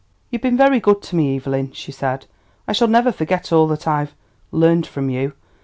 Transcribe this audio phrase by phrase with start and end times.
[0.31, 2.25] "You've been very good to me, Evelyn," she said.
[2.67, 4.15] "I shall never forget all that I've
[4.51, 5.33] learned from you.